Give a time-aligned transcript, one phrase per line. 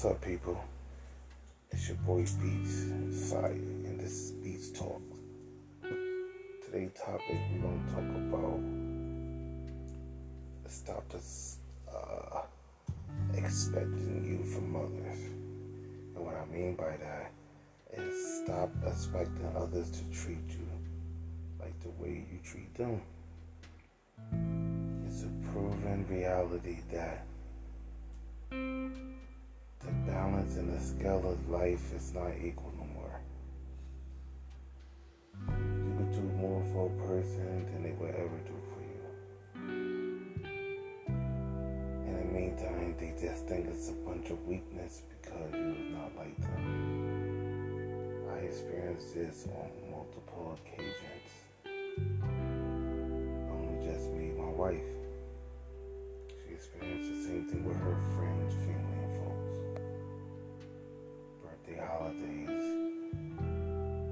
[0.00, 0.58] What's up, people?
[1.70, 5.02] It's your boy Beats Fire, and this is Beats Talk.
[5.82, 8.60] Today's topic we're gonna talk about
[10.68, 11.58] stop this
[11.94, 12.40] uh,
[13.34, 15.18] expecting you from others,
[16.16, 17.30] and what I mean by that
[17.92, 20.66] is stop expecting others to treat you
[21.60, 23.02] like the way you treat them.
[25.04, 27.26] It's a proven reality that
[30.50, 33.20] balance in the scale of life is not equal no more.
[35.48, 39.02] You could do more for a person than they would ever do for you.
[42.06, 46.40] In the meantime, they just think it's a bunch of weakness because you're not like
[46.40, 48.24] them.
[48.32, 51.30] I experienced this on multiple occasions.
[53.50, 54.90] Only just me, my wife.
[56.28, 57.96] She experienced the same thing with her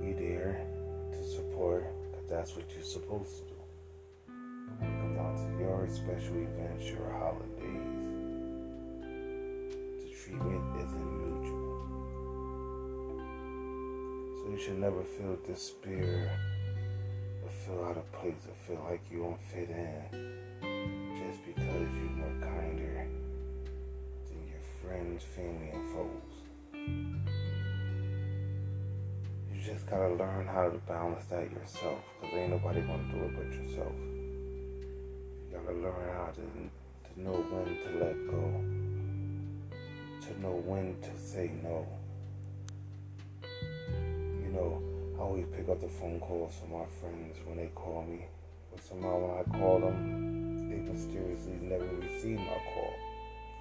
[0.00, 0.66] we there
[1.12, 3.54] to support because that's what you're supposed to do.
[4.80, 8.24] Come down to your special events, your holidays,
[10.02, 11.74] the treatment isn't mutual.
[14.38, 16.30] So you should never feel despair
[17.42, 20.02] or feel out of place or feel like you don't fit in
[21.18, 23.06] just because you're more kinder
[24.28, 26.23] than your friends, family, and foes.
[29.84, 33.52] Just gotta learn how to balance that yourself because ain't nobody gonna do it but
[33.52, 33.92] yourself.
[33.92, 38.42] You gotta learn how to, to know when to let go,
[40.26, 41.86] to know when to say no.
[43.42, 44.82] You know,
[45.16, 48.26] I always pick up the phone calls from my friends when they call me.
[48.72, 52.94] But somehow when I call them, they mysteriously never receive my call.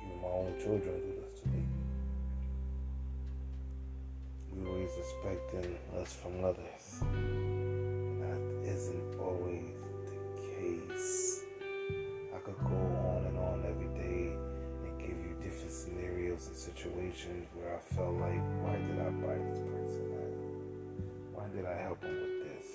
[0.06, 1.23] Even my own children do this
[5.24, 7.00] expecting us from others.
[8.20, 9.72] That isn't always
[10.06, 11.44] the case.
[12.36, 14.36] I could go on and on every day
[14.84, 19.38] and give you different scenarios and situations where I felt like, why did I buy
[19.50, 20.12] this person?
[21.34, 22.68] Why did I help him with this?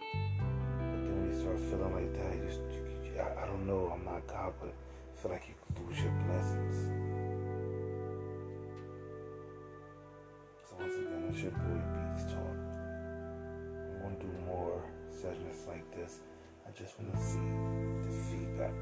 [0.00, 4.26] But then when you start feeling like that, you, I, I don't know, I'm not
[4.26, 5.54] God, but I feel like you
[11.36, 12.56] it's your boy Beats Talk.
[13.92, 16.20] I'm gonna do more sessions like this.
[16.66, 18.72] I just want to see the feedback